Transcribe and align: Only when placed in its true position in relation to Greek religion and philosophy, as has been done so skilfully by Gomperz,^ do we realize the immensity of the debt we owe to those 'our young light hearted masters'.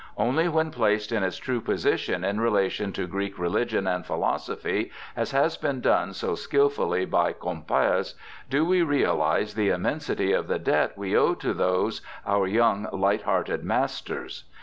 Only 0.17 0.47
when 0.47 0.71
placed 0.71 1.11
in 1.11 1.21
its 1.21 1.37
true 1.37 1.61
position 1.61 2.23
in 2.23 2.41
relation 2.41 2.91
to 2.93 3.05
Greek 3.05 3.37
religion 3.37 3.85
and 3.85 4.03
philosophy, 4.03 4.89
as 5.15 5.29
has 5.29 5.57
been 5.57 5.79
done 5.79 6.13
so 6.13 6.33
skilfully 6.33 7.05
by 7.05 7.33
Gomperz,^ 7.33 8.15
do 8.49 8.65
we 8.65 8.81
realize 8.81 9.53
the 9.53 9.69
immensity 9.69 10.33
of 10.33 10.47
the 10.47 10.57
debt 10.57 10.97
we 10.97 11.15
owe 11.15 11.35
to 11.35 11.53
those 11.53 12.01
'our 12.25 12.47
young 12.47 12.87
light 12.91 13.21
hearted 13.21 13.63
masters'. 13.63 14.45